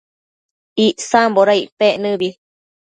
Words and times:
Icsamboda 0.85 1.53
icpec 1.63 1.93
nëbi? 2.01 2.29